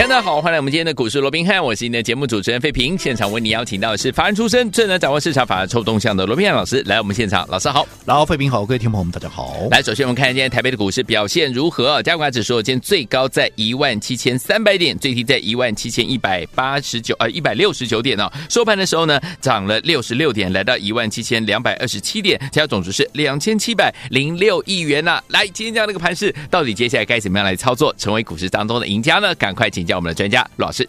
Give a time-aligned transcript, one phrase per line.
[0.00, 2.96] 大家好，欢迎来我们今天的股市罗宾汉，我是您的节目主持人费平。
[2.96, 7.46] 现场为你邀请到的是法人出身、最能掌握市场法人臭动向的罗宾汉老师来我们现场。
[7.48, 9.54] 老师好，然后费平好，各位听众朋友们大家好。
[9.70, 12.02] 来，首先我们看今天台北的股市表现如何？
[12.02, 18.28] 加权指数今天最高在一万七千三百点，最低在一万七千一百八十九，呃，一百六十九点哦。
[18.48, 29.34] 收盘的时候呢，涨了六十六点，来到一万七千两百二十七点，成交总值是两千七百零六亿元呐、来，今天这样的一个盘势，到底接下来该怎么样来操作，成为股市当中的赢家呢？
[29.34, 30.88] 赶快请教我们的专家陆老师。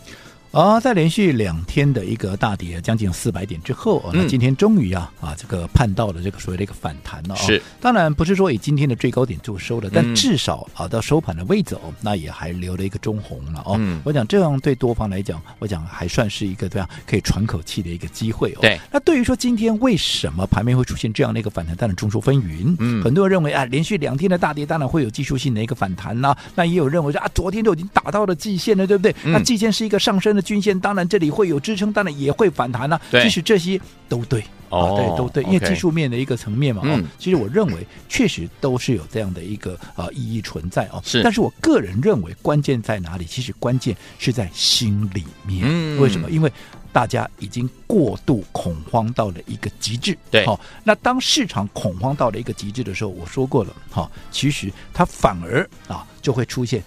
[0.52, 7.36] 啊，在连续两天的一个大跌，将近四百点之后，啊，那今天终于啊啊，这个盼到了这个所谓的一个反弹了。
[7.38, 13.80] 是，当然不是说以今天的最高点做收的，但至少啊到收盘的位置哦，那也还留了一个中红了哦。
[14.04, 18.60] 我讲这样对多方来讲，我讲还算是一个这样可以喘口气的一个机会哦。
[18.60, 18.78] 对。
[18.92, 22.76] 那对于说今天为什么盘面会出现这样的一个反弹，当然众说纷纭。
[22.80, 23.02] 嗯。
[23.02, 26.36] 很多人认为啊，连续两天的大跌，当然会有技术性的一个反弹呐。
[26.56, 29.16] 那也有认为说啊，昨天就已经打到了季线了，对不对？
[29.24, 31.22] 那季线是一个上升的均线，当然这。
[31.22, 33.22] 里会有支撑，当然也会反弹呢、啊。
[33.22, 36.82] 其实这些都对，哦，对，都对，因为技术面的一个层面嘛。
[36.84, 41.00] 哦，其实我认为确实都是有这样的一个啊、呃、意义存在哦。
[41.06, 43.26] 是，但是我个人认为关键在哪里？
[43.26, 45.62] 其实关键是在心里面。
[45.64, 46.28] 嗯，为什么？
[46.32, 46.52] 因为
[46.92, 50.18] 大家已经过度恐慌到了一个极致。
[50.32, 56.84] 对，好、哦，那当市场恐慌到了一个极致的时候，我说过了，哈、哦，其实它反而啊就会出现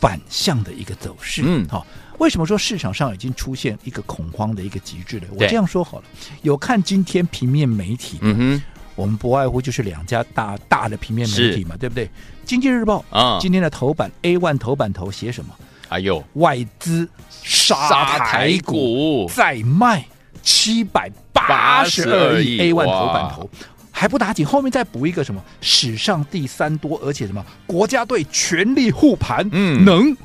[0.00, 1.42] 反向的一个走势。
[1.46, 1.86] 嗯，好、哦。
[2.18, 5.26] 为什么说市场上已经出现一个恐慌的一个极致了？
[5.30, 6.04] 我这样说好了，
[6.42, 8.62] 有看今天平面媒体，嗯哼，
[8.94, 12.10] 我们不外乎就是两家大大的平面媒体嘛，对不对？
[12.44, 15.54] 经济日报啊，今天的头版 A one 头版头写什么？
[15.88, 17.08] 哎呦，外资
[17.42, 20.04] 杀台股再卖
[20.42, 23.48] 七百八十二亿 A one 头版头，
[23.90, 25.42] 还不打紧，后面再补一个什么？
[25.60, 27.44] 史上第三多，而且什么？
[27.66, 30.16] 国家队全力护盘，嗯，能。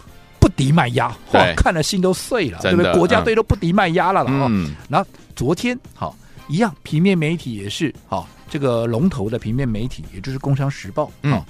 [0.43, 2.93] 不敌卖压，哇，看了心都碎了，对不对？
[2.95, 4.47] 国家队都不敌卖压了了啊！
[4.49, 6.13] 嗯、然后昨天好
[6.49, 11.45] 一样，平面媒体也是好，这个龙头的平面媒体，也就是《工商时报》啊，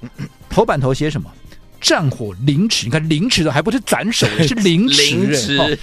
[0.00, 0.10] 嗯、
[0.50, 1.30] 头版头写什么？
[1.80, 5.78] 战火凌迟，你看凌迟的还不是斩首，是 凌迟，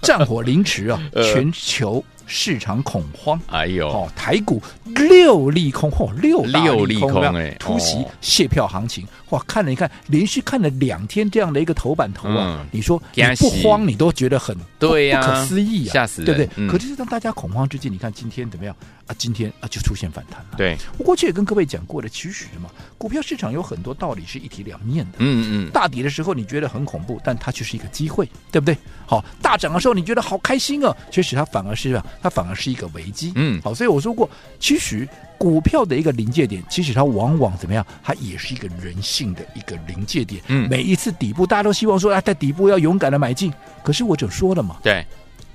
[0.00, 0.98] 战火凌迟啊！
[1.12, 2.02] 全球。
[2.26, 4.62] 市场恐慌，哎呦，哦，台股
[4.94, 16.48] 六利空，嚯、哦，六六利空哎，突袭卸票行情，哇，看了一看，连续看了两天这样的一个头版头啊，嗯、你说你不慌，你都觉得很对呀，不可思议啊，吓死，对不对？
[16.56, 18.74] 嗯、可是当大家恐慌之际，你看今天怎么样
[19.06, 19.14] 啊？
[19.18, 20.56] 今天啊就出现反弹了。
[20.56, 25.18] 对，我过去也跟各位讲过的，其实嘛，股票市场有很多道理是一体两面的。
[25.18, 28.76] 嗯嗯，大底的时候你觉得很恐怖，但它却是一个机会，对不对？
[29.06, 32.04] 好，大涨的时候你觉得好开心啊，其实它反而是啊。
[32.22, 37.84] 它反而是一个危机，嗯，好，所以我说过，其实股票的一个临界点，其实它往往怎么样？
[38.02, 40.42] 它也是一个人性的一个临界点。
[40.48, 43.52] 嗯，每一次底部，大家都希望说，啊，在底部要勇敢的买进。
[43.82, 45.04] 可是我就说了嘛，对，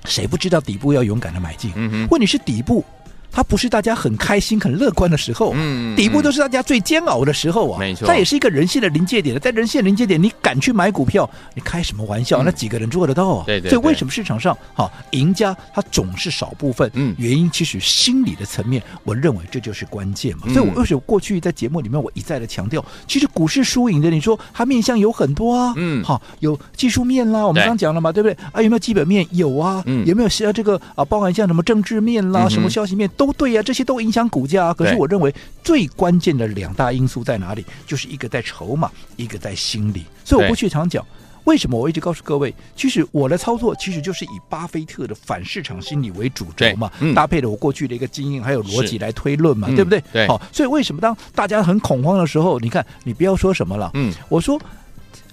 [0.04, 1.72] 谁不知道底部要勇敢的买进？
[1.74, 2.84] 嗯哼，问题是底部。
[3.32, 12.42] 它不是大家很开心、很乐观的时候，嗯，底部都是大家最煎熬的时候啊，没错，它也是一个人性的临界点的，在人性的临界点，你敢去买股票，你开什么玩笑？
[12.42, 13.44] 那几个人做得到啊？
[13.46, 13.70] 对对。
[13.70, 16.90] 所以为什么市场上哈赢家他总是少部分？
[16.94, 20.52] 嗯，原因其实心理的层面，我认为这就是关键嘛。
[20.52, 28.36] 所以我为什么过去在节目里面我一再的强调，其实股市输赢的，你说它面向有很多啊，嗯，好，有技术面啦，我们刚讲了嘛，对不对？
[28.52, 29.26] 啊，有没有基本面？
[29.30, 33.08] 有啊，嗯，有没有像这个啊，包含像什么政治面啦，什么消息面？
[33.20, 34.72] 都对呀、啊，这些都影响股价啊。
[34.72, 37.62] 可是我认为最关键的两大因素在哪里？
[37.86, 40.06] 就是一个在筹码，一个在心理。
[40.24, 41.04] 所以我过去常讲，
[41.44, 49.98] 为什么我一直告诉各位，其实我的操作其实就是以巴菲特的反市场心理为主轴嘛，嗯、搭配了我过去的一个经验还有逻辑来推论嘛，对不对？
[49.98, 50.26] 嗯、对。
[50.26, 54.58] 好，所以为什么当大家很恐慌的时候，你看，你不要说什么了，嗯，我说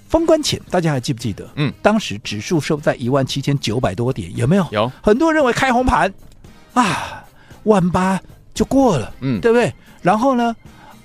[0.10, 1.50] 封关前大家还记不记得？
[1.56, 4.68] 嗯，当时指数收在一万七千九百多点，有没有？
[4.72, 4.92] 有。
[5.02, 6.14] 很多人认为开红盘
[6.74, 7.24] 啊。
[7.68, 8.20] 万八
[8.54, 9.72] 就过了，嗯，对不对？
[10.02, 10.56] 然后呢，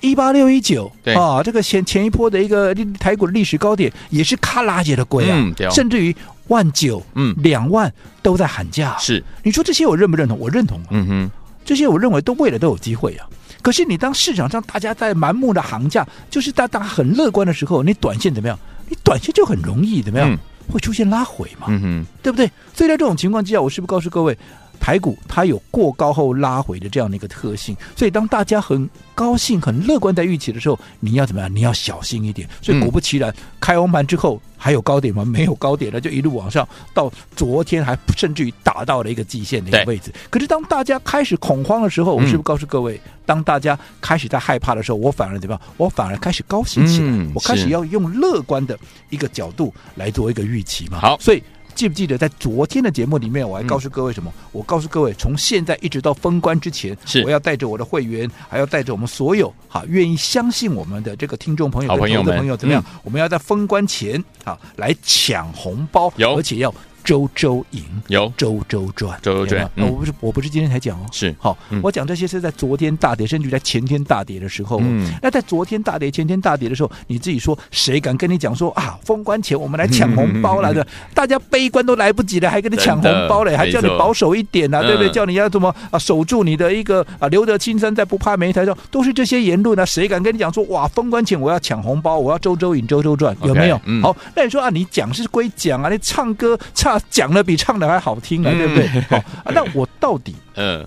[0.01, 6.15] 一八六一九，对啊，这个前前一波的一个台股的历史高点也是咔啦姐的鬼啊，嗯、甚至于
[6.49, 7.93] 万九，嗯，两万
[8.23, 8.97] 都在喊价。
[8.99, 10.39] 是，你说这些我认不认同？
[10.39, 11.31] 我认同、啊，嗯哼，
[11.65, 13.27] 这些我认为都未来都有机会啊。
[13.61, 18.59] 可是你当市场上大家在盲目的行价，就是大家很乐观的时候，你短线怎么样？
[18.89, 20.29] 你短线就很容易怎么样？
[20.31, 20.39] 嗯、
[20.71, 22.51] 会出现拉回嘛，嗯哼，对不对？
[22.75, 24.37] 所以在这种情况之下，我是不是告诉各位？
[24.83, 31.55] 台股它有过高后拉回的这样的一个特性，所以当大家很高兴、很乐观在预期的时候，你要怎么样？
[31.55, 32.49] 你要小心一点。
[32.61, 35.25] 所以果不其然，嗯、开红盘之后还有高点吗？
[35.25, 40.13] 没有高点了，就一路往上，到昨天还甚至于达到了一个极限的一个位置。
[40.29, 45.61] 可是当大家开始恐慌的时候，我是不是告诉各位，嗯、当大家开始在害怕的时候，我反而怎么样？
[45.77, 48.77] 我反而开始高兴起来，嗯、我开始要用乐观的
[49.11, 50.99] 一个角度来做一个预期嘛。
[50.99, 51.41] 好，所以。
[51.75, 54.33] 记不记得在昨天的节目里面，我还告诉各位什么？
[54.37, 62.83] 嗯、我告诉各位，从现在一直到封关之前，我要带着我的会员，还要带着我们所有哈愿意相信我们的这个听众朋友、好朋友们、朋友怎么样？
[62.83, 66.73] 嗯、我们要在封关前啊来抢红包，而且要。
[67.05, 69.69] 周周赢有周周赚，周周赚。
[69.77, 74.79] 我不是我不是今天才讲哦，是好，我讲这些是在昨天大跌，甚至在前天大跌的时候。
[74.83, 78.99] 嗯，那在昨天大跌、前天大跌的时候，你自己说，谁敢跟你讲说啊？
[79.05, 85.11] 封关前我们来抢红包来的，大家悲观都来不及了，还跟你抢红包嘞，还叫你保守一点呐，对不对？
[85.11, 85.99] 叫你要怎么啊？
[85.99, 89.85] 守住你的一个啊，留得青山在，不怕没柴烧，都是这些言论啊。
[89.85, 90.87] 谁敢跟你讲说哇？
[90.89, 93.81] 封关前我要抢红包，我要周周赢、周周赚，有没有？
[94.03, 96.92] 好，那你说啊，你讲是归讲啊，你唱歌唱。
[97.11, 98.89] 讲的比唱的还好听啊，对不对？
[99.09, 100.87] 好、哦，那我到底， 嗯，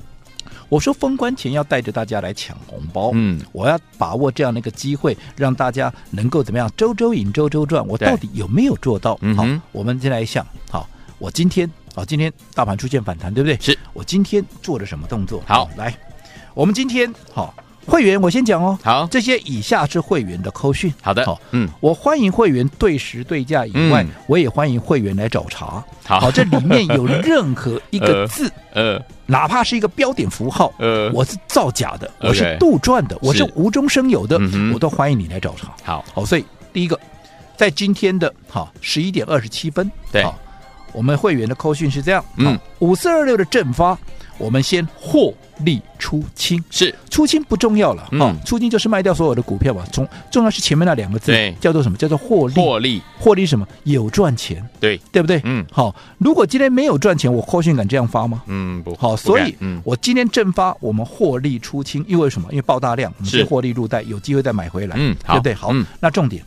[0.70, 7.86] 我说封关前要带着大家来抢红包，嗯，我要把握这样的一个机会，让大家能够怎么样，周周赢，周周赚。
[7.88, 9.20] 我到底有没有做到？
[9.36, 10.88] 好，我们先来想，好，
[11.20, 13.58] 我今天啊，今天大盘出现反弹，对不对？
[13.60, 15.44] 是我今天做了什么动作？
[15.48, 15.94] 好，来，
[16.54, 17.54] 我们今天好。
[17.86, 18.78] 会员，我先讲哦。
[18.84, 20.94] 好，这些以下是会员的扣讯。
[21.02, 25.84] 好的，好，嗯，我欢迎会员对时对价以外，我也欢迎会员来找茬。
[26.04, 34.40] 好，这里面有任何一个 字，呃，哪怕是一个标点符号，呃，我是造假的，我是杜撰的，我是无中生有的，
[34.74, 35.68] 我都欢迎你来找茬。
[35.84, 37.00] 好，好，所以第一个，
[37.56, 40.26] 在今天的哈十一点二十七分，对，
[40.92, 43.98] 我们会员的扣讯是这样，嗯，五四二六的正发。
[44.38, 49.86] 我们先获利出清，是出清不重要了，嗯，出清就是卖掉所有的股票吧。
[49.92, 51.98] 从重要是前面那两个字，叫做什么？
[51.98, 53.66] 叫做获利，获利，获利什么？
[53.84, 55.40] 有赚钱，对，对不对？
[55.46, 55.96] 嗯，好。
[56.18, 58.44] 如果今天没有赚钱，我后续敢这样发吗？
[58.48, 59.16] 嗯，不好。
[59.16, 62.48] 所以，嗯，我今天正发，我们获利出清，因为什么？
[62.52, 65.54] 因为爆大量，我们先获利入袋，有机会再买回来，嗯，对不对？
[65.54, 66.44] 好，那重点。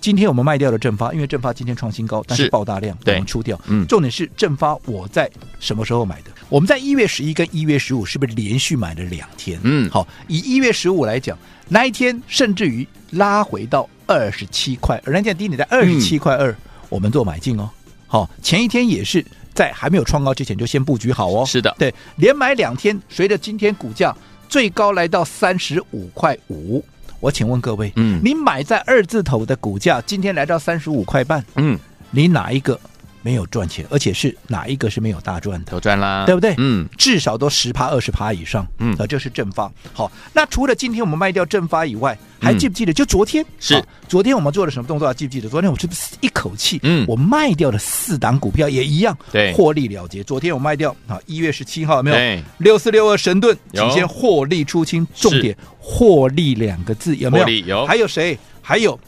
[0.00, 3.60] 今天我们卖掉了正发，因为正发今天创新高，但是爆大量，我们出掉。
[3.66, 6.30] 嗯，重点是正发我在什么时候买的？
[6.48, 9.60] 我们在一月十一跟一月十五是不是连续买了两天？
[9.62, 11.38] 嗯，好，以一月十五来讲，
[11.68, 16.56] 那一天甚至于拉回到二十七块，而那天低点在二十七块二，
[16.88, 17.68] 我们做买进哦。
[18.06, 21.44] 好，前一天也是在还没有创高之前就先布局好哦。
[21.44, 24.16] 是的，对，连买两天，随着今天股价
[24.48, 26.82] 最高来到三十五块五。
[27.20, 31.78] 我请问各位，嗯，你买在二字头的股价，今天来到三十五块半，嗯，
[32.10, 32.80] 你哪一个
[33.22, 33.84] 没有赚钱？
[33.90, 35.72] 而且是哪一个是没有大赚的？
[35.72, 36.54] 都赚啦，对不对？
[36.58, 39.70] 嗯，至少都十趴二十趴以上，嗯，这就是正发。
[39.92, 42.92] 好，那除了今天我们卖掉正发以外，还记不记得？
[42.92, 45.12] 就昨天是昨天我们做了什么动作啊？
[45.12, 45.48] 记不记得？
[45.48, 50.24] 昨天我是不是一口气，嗯，我卖掉了四档股票，也一样，对，获利了结。
[50.24, 52.42] 昨天我卖掉啊，一月十七号有没有？
[52.58, 55.56] 六四六二神盾，首先获利出清，重点。
[55.82, 57.48] 获利两个字有没有？
[57.48, 58.38] 有，还有谁？
[58.62, 58.98] 还有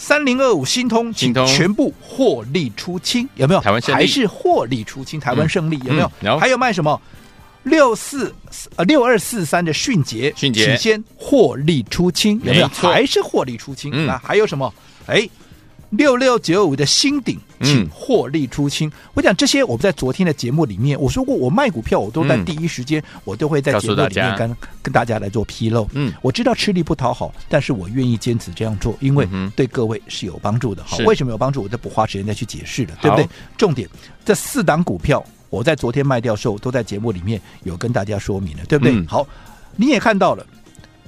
[0.00, 3.60] 三零二五新通，请全部获利出清有没有？
[3.60, 5.20] 台湾胜利还是获利出清？
[5.20, 6.10] 台湾胜利有没有？
[6.22, 6.38] 有。
[6.38, 6.98] 还有卖什么？
[7.64, 8.34] 六四
[8.76, 12.68] 呃六二四三的迅捷，迅捷请先获利出清有没有？
[12.68, 14.06] 还是获利出清？
[14.06, 14.72] 那还有什么？
[15.06, 15.28] 哎。
[15.90, 18.88] 六六九五的新顶，请获利出清。
[18.88, 25.88] 嗯、我讲这些，我们在昨天的节目里面我说过，我卖股票，我都在第一时间，我都会在节目里面跟跟大家来做披露。
[25.92, 30.84] 嗯，我知道吃力不讨好，但是我愿意坚持这样做，因为对各位是有帮助的。
[30.84, 31.62] 好，为什么有帮助？
[31.62, 33.28] 我就不花时间再去解释了，对不对？
[33.58, 33.88] 重点，
[34.24, 38.94] 这四档股票，我在昨天卖掉的时候，都在节目里面有跟大家说明了，对不对？
[38.94, 39.26] 嗯、好，
[39.74, 40.46] 你也看到了。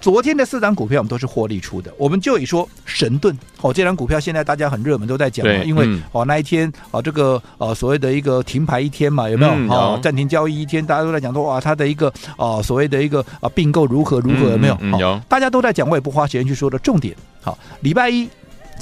[0.03, 14.77] 昨天的四张股票我们都是获利出的，我们就以说神盾哦，这张股票现在大家很热门都在讲嘛，因为哦那一天哦这个呃所谓的一个停牌一天嘛，有没有哦暂停交易一天，大家都在讲说哇它的一个啊所谓的一个啊并购如何如何有没有？
[14.99, 17.15] 有，大家都在讲，我也不花时间去说的重点。
[17.41, 18.29] 好，礼拜一。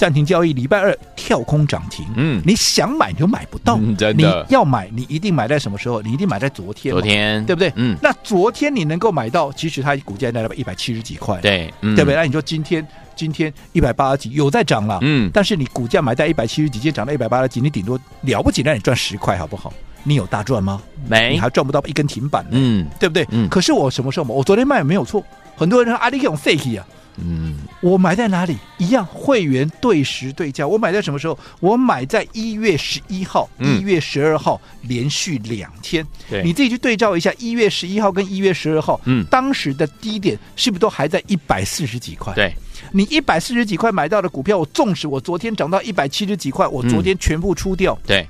[0.00, 2.06] 暂停交易，礼拜二跳空涨停。
[2.16, 4.46] 嗯，你想买你就买不到，嗯、真的。
[4.48, 6.00] 你要买，你一定买在什么时候？
[6.00, 6.90] 你一定买在昨天。
[6.90, 7.70] 昨天，对不对？
[7.76, 7.94] 嗯。
[8.00, 11.38] 那昨天你能够买到，其实它股价在一百七十几块。
[11.42, 12.16] 对，嗯、对不对？
[12.16, 14.98] 那你说今天，今天一百八十几，有在涨了。
[15.02, 15.30] 嗯。
[15.34, 19.70] 但是你股价买在一百七十几，今天涨到一百八十几，你顶多了不起，让你赚十块，好不好？
[20.02, 20.80] 你有大赚吗？
[21.06, 22.46] 没，你还赚不到一根停板。
[22.52, 23.26] 嗯，对不对？
[23.32, 23.46] 嗯。
[23.50, 24.34] 可是我什么时候买？
[24.34, 25.22] 我昨天卖没有错。
[25.58, 26.86] 很多人说阿里用 C K 啊。
[27.22, 28.56] 嗯，我买在哪里？
[28.78, 30.66] 一样，会员对时对价。
[30.66, 31.38] 我买在什么时候？
[31.60, 36.06] 我买在一月十一号、一月十二号，连续两天。
[36.28, 42.32] 对，你自己去对照一下，一月十一号跟一月十二号，嗯，当时的低点是不是都还在一百四十几块？
[42.34, 42.54] 对，
[42.92, 47.98] 你一百四十几块买到的股票，我纵使我昨天涨到一百七十几块，我昨天全部出掉。
[48.06, 48.26] 对，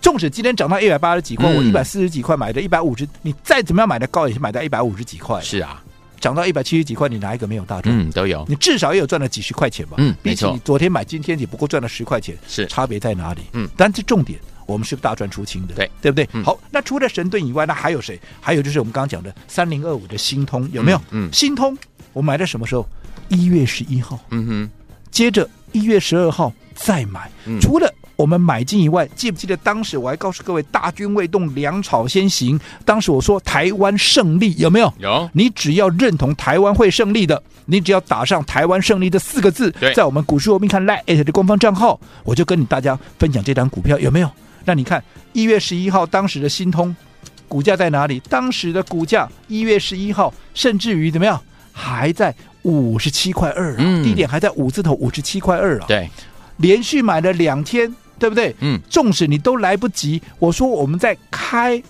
[0.00, 5.40] 纵使今天涨到一百八十几块，我一百四十几块买的，一百五十，你再怎么样买的高，也是买到一百五十几块。
[5.40, 5.82] 是啊。
[6.22, 7.94] 涨到一百七十几块，你哪一个没有大赚？
[7.94, 8.46] 嗯，都有。
[8.48, 9.96] 你至少也有赚了几十块钱吧？
[9.98, 13.42] 嗯，比起你昨天买，今天也不过赚了十块钱，是差别在哪里？
[13.54, 16.28] 嗯，但是重点，我们是大赚出清的，对对不对？
[16.32, 18.18] 嗯、好，那除了神盾以外，那还有谁？
[18.40, 20.98] 还有就是我们刚刚讲的三零二五的新通，有没有？
[21.10, 21.76] 嗯，嗯新通
[22.12, 22.88] 我买在什么时候？
[23.28, 24.18] 一月十一号。
[24.30, 24.70] 嗯哼，
[25.12, 27.88] 接着一月十二号再买，嗯、除了。
[28.14, 32.60] 我们买进以外，记不记得当时我还告诉各位，大军未动，粮草先行。
[32.84, 34.92] 当时我说台湾胜利有没有？
[34.98, 35.28] 有。
[35.32, 44.30] 你只要认同台湾会胜利的，你只要打上台湾胜利这四个字，在我们股市罗宾汉 LINE@ 的官方账号，我就跟你大家分享这张股票有没有？
[44.64, 45.02] 那你看
[45.32, 46.94] 一月十一号当时的新通
[47.48, 48.20] 股价在哪里？
[48.28, 51.40] 当时的股价一月十一号甚至于怎么样？
[51.72, 55.84] 还在五十七块二啊，嗯、低点还在五字头五十七块二啊。
[55.86, 56.08] 对，
[56.58, 57.94] 连续买了两天。
[58.18, 58.54] 对不对？
[58.60, 61.82] 嗯，纵使你都来不及，我说我们在开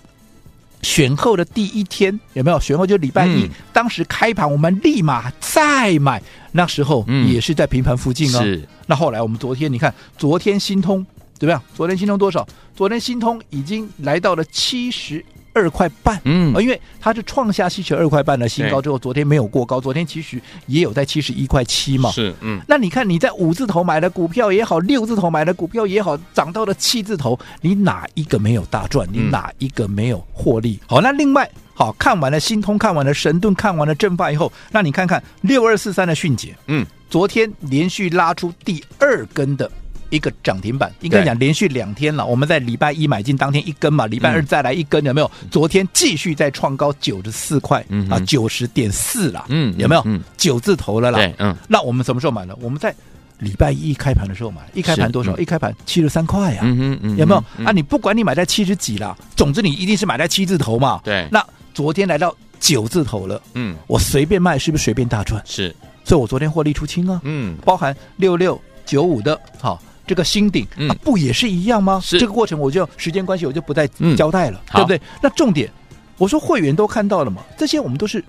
[0.81, 2.59] 选后的第一天有没有？
[2.59, 8.39] 选后就礼拜一，嗯、当时开盘我们立马再买，那时候也是在平盘附近哦。
[8.41, 11.05] 嗯、是，那后来我们昨天你看，昨天新通
[11.39, 11.63] 怎么样？
[11.75, 12.49] 昨天新通多少？
[12.75, 15.23] 昨天新通已经来到了七十。
[15.53, 29.07] 二块半，嗯，因为它是创下七十二块半的新高之后，昨天没有过高，昨天其实也有在七十一块七嘛，是，嗯，那你看你在五字头买的股票也好，六字头买的股票也好，涨到了七字头，你哪一个没有大赚？
[29.13, 30.79] 你哪一个没有获利？
[30.83, 39.71] 嗯、好，那另外，好，看完了新通，看完了神盾，看完了正发以后，那你看看六二四三的迅捷，嗯，昨天连续拉出第二根的。
[40.13, 42.25] 一个涨停板，应该讲连续两天了。
[42.27, 45.31] 我们在礼拜一买进当天一根嘛，礼拜二再来一根，有没有？
[45.51, 50.05] 昨天继续再创高九十四块，啊，九十点四了，嗯，有没有？
[50.37, 51.19] 九字头了啦。
[51.39, 52.55] 嗯，那我们什么时候买的？
[52.61, 52.95] 我们在
[53.39, 55.35] 礼拜一开盘的时候买，一开盘多少？
[55.39, 57.65] 一开盘七十三块呀，啊，嗯嗯有没有？
[57.65, 61.01] 啊，你不管你买在七十几了，总之你一定是买在七字头嘛。
[61.03, 61.27] 对。
[61.33, 61.43] 那
[61.73, 65.43] 昨天来到九字头了，嗯，我随便卖是不是随便大赚？
[65.47, 69.81] 是，所以我昨天获利出清啊，嗯，包含六六九五的，好。
[70.07, 72.01] 这个新顶、嗯啊、不也是一样吗？
[72.03, 75.01] 是这个过程，我就时间关系，我就不再交代了，嗯、对不对？
[75.23, 75.71] 那重点，
[76.19, 78.23] 我说会员都看到了嘛，这些我们都是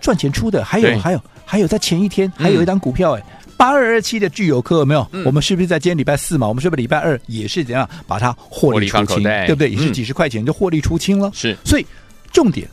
[0.00, 0.64] 赚钱出的。
[0.64, 3.22] 还有，还有，还有，在前一天还有一档股票，哎，
[3.56, 5.06] 八二二七的聚友科有没有？
[5.12, 6.48] 嗯、我们是不是在今天礼拜四嘛？
[6.48, 9.22] 我们是不是礼拜二也是怎样把它获利出清？
[9.22, 9.70] 对不对？
[9.70, 11.30] 也是几十块钱就获利出清了。
[11.34, 11.86] 是，所以
[12.32, 12.68] 重点，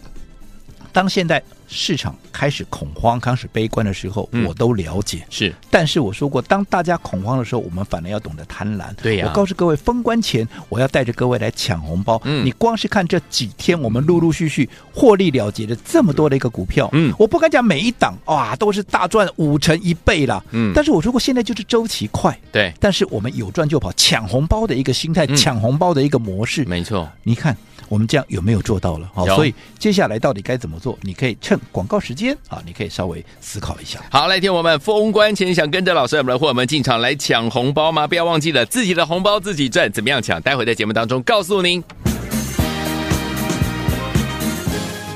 [0.92, 1.44] 当现在。
[1.68, 5.26] 市场开始恐慌、开始悲观的时候，我都了解。
[5.30, 8.94] 是，但是我说过，当大家恐慌的时候，我们反而要懂得贪婪。
[8.96, 12.20] 对呀，我告诉各位，封关前我要带着各位来抢红包。
[12.24, 20.44] 嗯，你光是看这几天，我们陆陆续续获利了结的这么多的一个股票，嗯，我不敢讲每一档哇都是大赚五成一倍了。
[20.52, 22.38] 嗯，但是我说过，现在就是周期快。
[22.52, 26.64] 对，但是我们有赚就跑，抢红包的一个心态，抢红包的一个模式。
[26.66, 27.56] 没错，你看。
[27.90, 29.10] 我们这样有没有做到了？
[29.14, 30.98] 好，所以接下来到底该怎么做？
[31.02, 34.00] 你可以趁广告时间啊，你可以稍微思考一下。
[34.10, 38.08] 好，来听我们封关前想跟着老师我们的伙伴们进场来抢红包吗？
[38.08, 40.42] 不要忘记了自己的红包自己赚，怎么样抢？
[40.42, 41.84] 待会在节目当中告诉您。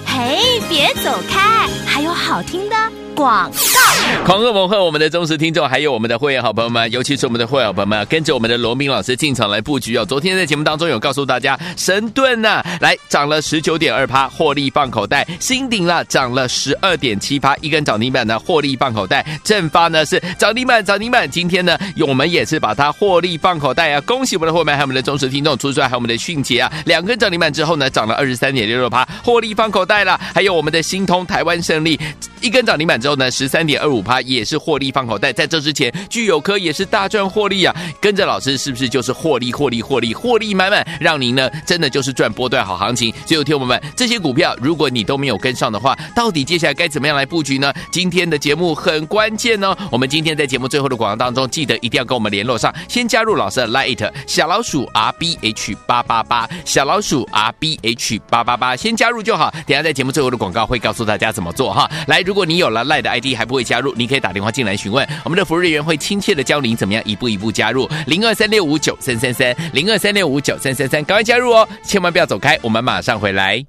[0.05, 3.00] 嘿，别走开，还有好听的。
[3.15, 10.05] 广告，狂贺猛贺我们的忠实听众，还有我们的会员好朋友们，尤其是我们的会员好朋友们，跟着我们的罗明老师进场来布局哦。
[10.05, 21.29] 昨天在节目当中有告诉大家，神盾呐、啊，来涨了十九点二趴，获利放口袋；新鼎了，涨了十二点七趴，一根涨停板呢，获利放口袋；正发呢是涨停板，涨停板。
[21.29, 21.77] 今天呢，
[22.07, 24.01] 我们也是把它获利放口袋啊！
[24.01, 30.19] 恭喜我们的会员，还有我们的忠实听众，除此之外还有我们的迅捷啊，两根涨停板之后呢，涨了二十三点六六趴，获利放口袋了。
[30.33, 31.99] 还有我们的新通台湾胜利，
[32.41, 35.33] 一根涨停板之后呢，十三点二五趴也是获利放口袋。
[35.33, 37.75] 在这之前，聚友科也是大赚获利啊！
[37.99, 43.11] 跟着老师是不是就是获利获利获利获利满满，让您呢真的就是赚波段好行情？
[43.25, 47.73] 所以有听友们这些股票，如果你都没有跟上的话，到底接下来该怎么样来布局呢？
[47.91, 49.75] 今天的节目很关键哦！
[49.91, 59.51] 我们今天在节目最后的广告当中，记得一定要跟我们联络上，先加入老师的 Light 小老鼠 R B H 八八八小老鼠 R B H 八八八，先加入就好。
[59.65, 61.89] 等下在节目最后的广告会告诉大家怎么做哈。
[62.07, 63.27] 来，如果你有了 Lite 的 ID。
[63.37, 67.89] 还不会加入，你可以打电话进来询问，我们的服务人员会亲切的教您怎么样一步一步加入。
[68.07, 71.67] 零二三六五九三三三，零二三六五九三三三，赶快加入哦！
[71.83, 73.63] 千万不要走开，我们马上回来。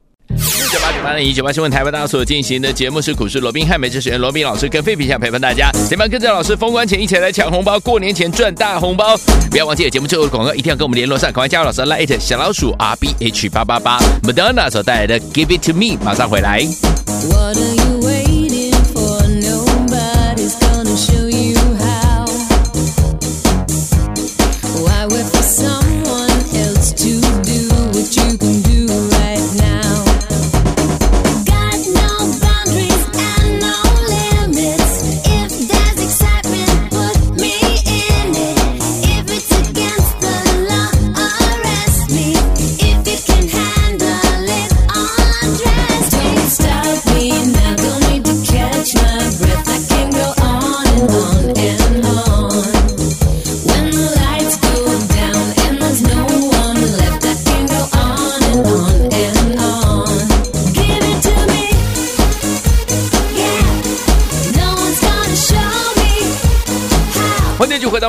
[0.73, 9.17] 九八九八零一九八新闻台湾大家所进行的节目是股市罗宾汉，美职学员罗宾老师跟费皮想陪伴大家，怎么样跟着老师封关前一起来抢红包，过年前赚大红包？
[9.51, 16.63] 不要忘记了节目最后的广告，一定要跟我们联络上，赶快加入老师的 LINE 小老鼠 R B H 八八八，Madonna 所带来的 Give It To Me，马上回来。
[16.65, 18.02] 在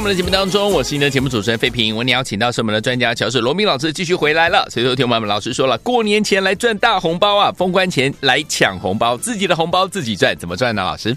[0.04, 1.96] 我们的节目当中，我是你的节目主持人费平。
[1.96, 4.68] 我们邀请到是我们的专家乔氏罗明老师继续回来了。
[4.70, 10.84] 所以说，听我们老师说了，过年前来赚大红包啊，封关前来抢红包，自己的红包自己赚，怎么赚呢？
[10.84, 11.16] 老师？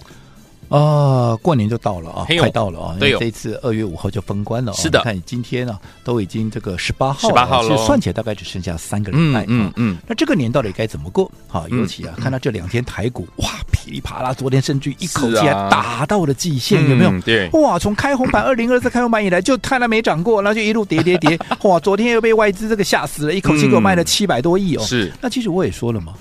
[0.68, 2.96] 啊、呃，过年就到了啊，快到了啊！
[2.98, 4.72] 对，这一次二月五号就封关了。
[4.72, 9.44] 是的，看今天啊，都已经这个十八号，十八号了，算起来大概只剩下三个礼拜。
[9.44, 9.96] 嗯嗯，嗯。
[10.06, 11.30] 那这个年到底该怎么过？
[11.46, 17.20] 好，尤其啊，看到这两天台股哇噼里啪啦，昨天甚至一口气还达到了季线，有没有？
[17.20, 17.48] 对。
[17.52, 21.38] 哇，从开红盘二零二四开红盘以来，就看它没涨过，然后就一路跌跌跌。
[21.62, 24.82] 哇，昨天又被外资这个吓死了，一口气给我卖了七百多亿哦。
[24.82, 25.12] 是。
[25.20, 26.14] 那其实我也说了嘛。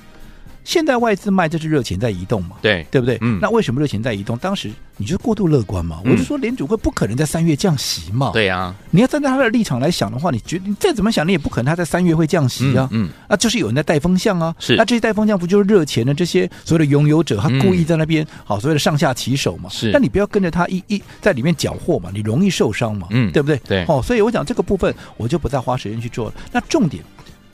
[0.66, 2.58] 现在外资卖，这是热钱在移动嘛？
[2.62, 3.18] 对，对不对？
[3.22, 3.40] 嗯。
[3.40, 4.36] 那为什么热钱在移动？
[4.40, 6.02] 当时你就过度乐观嘛？
[6.04, 8.32] 嗯、我就说联储会不可能在三月降息嘛？
[8.34, 8.76] 对呀、啊。
[8.90, 12.90] 你要站在他的立场来想的话，你觉得你再怎么想，你也不可能他在三月会降息啊？
[12.92, 13.06] 嗯。
[13.06, 14.54] 嗯啊，就是有人在带风向啊。
[14.58, 14.76] 是。
[14.76, 19.70] 那这些带风向不就是热钱的这些所谓的拥有者，他故意在那边、嗯、好所谓的上下其手嘛？
[19.70, 19.92] 是。
[19.92, 23.08] 那你不要跟着他一一在里面搅和嘛，你容易受伤嘛？
[23.12, 23.58] 嗯，对不对？
[23.68, 23.86] 对。
[23.88, 26.34] 哦，所以我讲这个部分我就不再花时间去做了。
[26.52, 27.04] 那重点。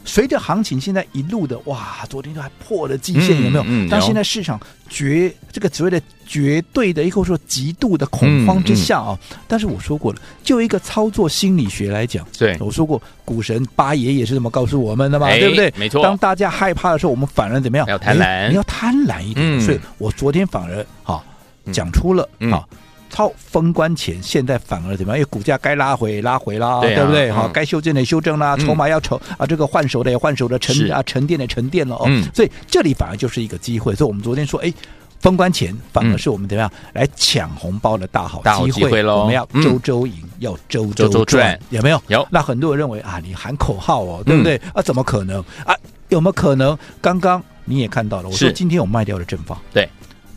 [0.03, 3.63] 随着行情现在一路的哇，昨天都还破了季线，有没有？
[3.63, 4.59] 嗯嗯、当现在市场
[4.89, 15.73] 绝这个所谓的绝对的，亦或说极度的恐慌之下啊、但是我说过了，就一个操作心理学来讲，对，我说过，股神八爷也是这么告诉我们的嘛，哎、对不对？
[15.77, 16.01] 没错。
[16.03, 17.87] 当大家害怕的时候，我们反而怎么样？
[17.87, 19.61] 要贪婪，哎、你要贪婪一点、嗯。
[19.61, 21.23] 所以我昨天反而哈
[21.71, 22.65] 讲出了啊。
[23.11, 25.17] 超封关前，现在反而怎么样？
[25.17, 27.31] 因为股价该拉回拉回啦，对，啊、对不对？
[27.31, 32.23] 好、嗯，该修正的修正啦，筹码要筹、嗯、啊，这个换手的也换手的沉啊沉淀的沉淀了哦、嗯。
[32.33, 33.93] 所以这里反而就是一个机会。
[33.93, 34.73] 所以我们昨天说，哎，
[35.19, 39.19] 封关前反而是我们怎么样、嗯、来抢红包的大好机会，大好机会喽。
[39.19, 42.01] 我们要周周赢、嗯，要周周赚，周赚，有没有？
[42.07, 42.25] 有。
[42.31, 44.55] 那很多人认为啊，你喊口号哦，对不对？
[44.57, 45.75] 嗯、啊，怎么可能啊？
[46.07, 46.77] 有没有可能？
[47.01, 49.87] 刚刚你也看到了，我说今天我卖掉了正方，对。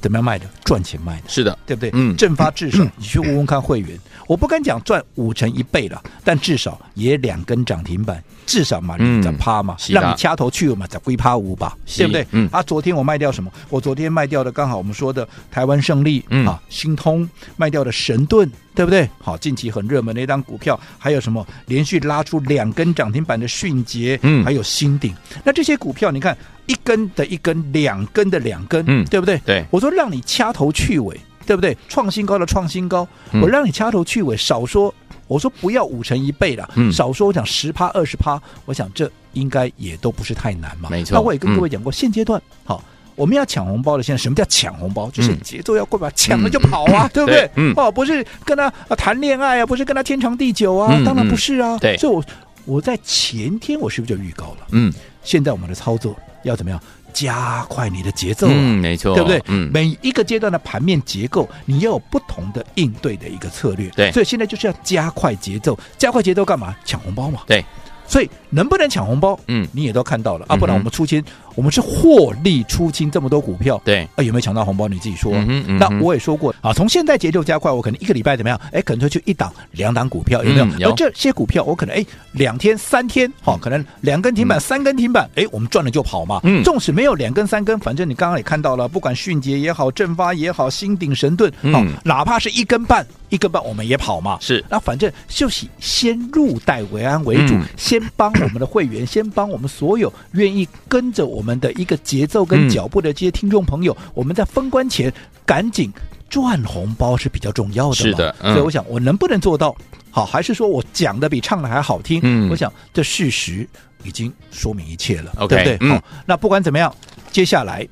[0.04, 0.44] 怎么样卖的？
[0.66, 1.88] 赚钱卖的，是的，对不对？
[1.94, 12.26] 嗯，正发至少你去问问看会员，我不敢讲赚五成一倍了，但至少也两根涨停板，至少嘛你在趴嘛，让你掐头去尾嘛，再归趴五吧，对不对？
[12.32, 13.50] 嗯，啊，昨天我卖掉什么？
[13.70, 19.08] 我昨天卖掉的刚好我们说的台湾胜利，嗯啊，新通卖掉的神盾，对不对？
[19.20, 26.36] 好，近期很热门的一张股票，还有什么连续拉出两根涨停板的迅捷，嗯，还有新鼎，那这些股票你看。
[26.66, 29.36] 一根的一根，两根的两根，嗯，对不对？
[29.44, 31.76] 对，我说让你掐头去尾，对不对？
[31.90, 34.94] 创新高的创新高，嗯、我让你掐头去尾，少说，
[35.26, 41.12] 我说不要五成一倍了，嗯，少说我讲十趴二十趴，我想这应该也都不是太难嘛，没错。
[41.14, 42.82] 那我也跟各位讲过，嗯、现阶段好，
[43.14, 45.10] 我们要抢红包的，现在什么叫抢红包？
[45.10, 47.50] 就是节奏要快吧，抢了就跑啊，嗯、对不对？
[47.56, 51.96] 嗯，哦，不是跟他谈恋爱啊，不是跟他天长地久啊，嗯、当然不是啊，对。
[51.96, 52.24] 所以我
[52.64, 54.66] 我在前天我是不是就预告了？
[54.70, 56.14] 嗯，现在我们的操作。
[56.44, 56.78] 要怎么样
[57.10, 58.52] 加快你的节奏、啊？
[58.54, 59.42] 嗯，没错，对不对？
[59.46, 63.88] 嗯，每一个阶段的盘面结构，你要有不同的应对的一个策略。
[63.96, 66.76] 对，所以现在就是要加快节奏，加快节奏干嘛？
[66.84, 67.40] 抢红包嘛。
[67.46, 67.64] 对，
[68.06, 69.40] 所以能不能抢红包？
[69.46, 71.24] 嗯，你也都看到了、嗯、啊，不然我们出清。
[71.54, 74.88] 我们是获利出清这么多股票，对啊，有没有抢到红包？
[74.88, 75.32] 你自己说。
[75.34, 78.60] 嗯嗯、那我也说过啊，从现在节奏加快，我可能一个礼拜怎么样？
[78.72, 80.64] 哎，可能就去一档、两档股票，有没有？
[80.64, 80.90] 嗯、有。
[80.90, 86.40] 而这些股票，我可能哎，两天、三天，好、嗯，可能两根停板、嗯、三根停板，哎，我们赚了就跑嘛。
[86.44, 86.62] 嗯。
[86.62, 94.38] 纵使没有两根、三根，反正你刚刚也看到了，不管迅捷也好，正发也好，新鼎神盾，好、嗯，哪怕是一根半、一根半，我们也跑嘛。
[94.40, 94.64] 是。
[94.68, 102.24] 那反正就是先入袋为安为主，嗯、先帮我们的会员，先帮我们所有愿意跟着我们的一个节。
[102.26, 105.12] 奏跟脚步的这些听众朋友，嗯、我们在封关前
[105.44, 105.92] 赶紧
[106.28, 107.94] 赚红包是比较重要的。
[107.94, 109.76] 是的、嗯，所以我想我能不能做到？
[110.10, 112.18] 好，还是说我讲的比唱的还好听？
[112.22, 113.68] 嗯，我想这事实
[114.04, 115.78] 已经说明一切了，嗯、对不对？
[115.82, 116.92] 嗯、好，那不管怎么样，
[117.30, 117.86] 接下来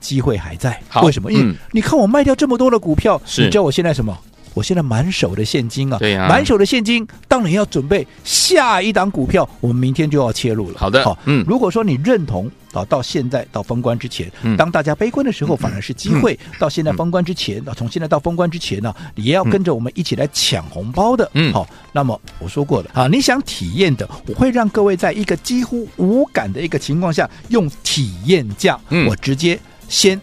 [0.00, 1.30] 机会还在，为什么？
[1.30, 4.16] 因为嗯你看我卖掉这么多的股票，你知道我现在什么？
[4.56, 6.26] 我现在满手的现金啊，对呀。
[6.30, 10.78] 满手的现金，当然要准备下一档股票，我们明天就要切入了。
[10.78, 11.44] 好的好，嗯。
[11.46, 14.56] 如果说你认同啊，到现在到封关之前，嗯。
[14.56, 21.30] 当大家悲观的时候，反而是机会；到现在封关之前，啊，从现在到封关之前呢，你也要跟着我们一起来抢红包的。
[21.34, 21.52] 嗯。
[21.52, 29.06] 好，那么我说过了啊，你想体验的，我会让各位在一个几乎无感的一个情况下，用体验价，嗯。
[29.06, 30.18] 我直接先。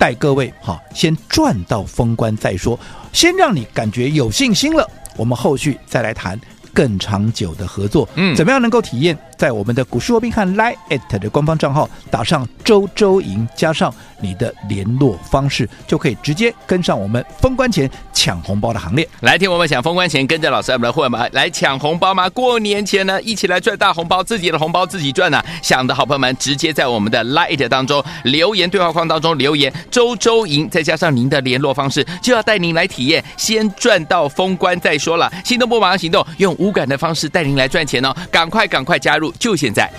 [0.00, 2.80] 带各位哈，先赚到封关再说，
[3.12, 6.40] 先让你感觉有信心了，我们后续再来谈
[6.72, 8.08] 更长久的合作。
[8.14, 9.14] 嗯怎么样能够体验？
[9.40, 19.08] 在我们的股市罗宾汉 Line@ 的官方账号打上周周赢，加上你的联络方式，就可以直接跟上我们封关前抢红包的行列。
[19.20, 22.28] 来听我们想封关前跟着老师我们的会员来抢红包吗？
[22.28, 35.32] 过年前呢，一起来赚大红包，自己的红包自己赚呐、想的好朋友们，直接在我们的 Lite 当中留言对话框当中留言“周周赢”，再加上您的联络方式，就要带您来体验，先赚到封关再说了。
[35.42, 38.14] 心动不马上行动，用无感的方式带您来赚钱哦！
[38.30, 39.90] 赶快赶快加入，就现在！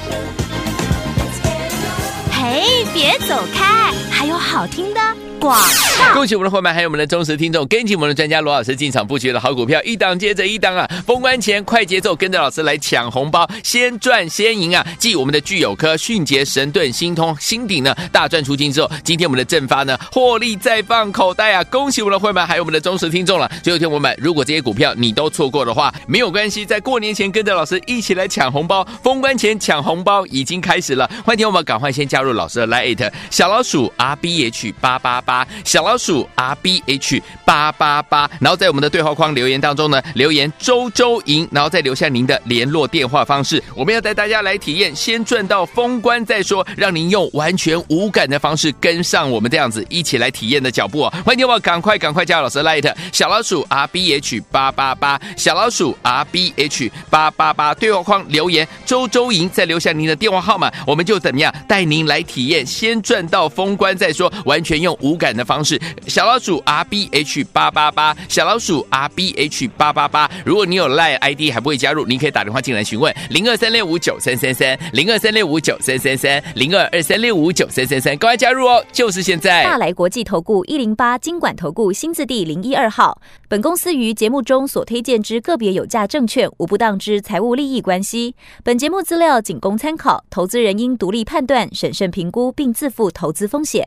[2.32, 5.00] 嘿，别走开，还有好听的
[5.42, 6.14] 广告。
[6.14, 10.88] 恭喜我们的伙伴，还有我们的忠实听众，跟紧我们的专家罗老师进场布局的好股票，一档接着一档啊！
[11.06, 14.86] 封关前快节奏，跟着老师来抢红包，先赚先赢啊！
[15.00, 21.64] 继我们的聚友科、迅捷、神盾、新通、新鼎呢大赚出金之后，今天我们的正发呢获利再放口袋啊！
[21.66, 23.50] 恭喜我们的伙伴，还有我们的忠实听众了。
[23.64, 31.10] 最后听我们，如果这些股票你都错过的话，没有关系，在过年前跟着老师一起来抢红包，封关前抢红包已经开始了。
[31.26, 35.31] 欢迎我们赶快先加入老师的 Lite 小老鼠 R B H 八八八
[35.64, 36.28] 小老鼠。
[36.36, 43.62] R B H 八八八，然后在我们的对话框留言当中呢，留言周周赢，然后再留下您的联络电话方式。
[43.76, 51.14] 我们要带大家来体验，先赚到封关再说，让您用完全无感的方式跟上我们这样子一起来体验的脚步哦。
[51.24, 65.80] 欢迎你们赶快赶快加入老师 Light 小老鼠 R B H 八八八小老鼠 R B H 八八八对话框留言周周赢，再留下您的电话号码，我们就怎么样带您来体验，先赚到封关再说，完全用无感的方式。
[66.08, 70.30] 小老鼠 R B H 八八八，小老鼠 R B H 八八八。
[70.44, 79.64] 如果你有 Line ID 还不会加入，您可以打电话进来询问零二三六五九三三三零二三六五九三三三零二二三六五九三三三，赶快加入哦，就是现在。
[79.64, 83.22] 大来国际投顾一零八金管投顾新字第零一二号。
[83.48, 88.36] 本公司于节目中所推荐之个别有价证券，无不当之财务利益关系。
[88.64, 93.86] 本节目资料仅供参考，投资人应独立判断、审慎评估，并自负投资风险。